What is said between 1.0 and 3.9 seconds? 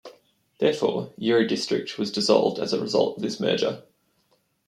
Yuri District was dissolved as a result of this merger.